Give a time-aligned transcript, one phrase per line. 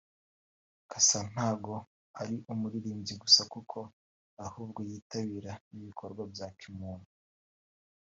[0.89, 1.73] Cassa ntago
[2.21, 3.77] ari umuririmbyi gusa kuko
[4.45, 7.09] ahubwo yitabira n’ibikorwa bya kimuntu